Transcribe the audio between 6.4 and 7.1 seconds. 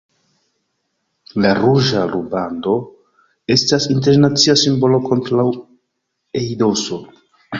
aidoso.